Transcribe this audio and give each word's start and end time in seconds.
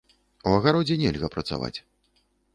У 0.51 0.53
агародзе 0.59 0.97
нельга 1.03 1.31
працаваць. 1.37 1.73